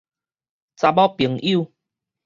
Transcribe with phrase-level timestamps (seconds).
[0.77, 1.71] 查某朋友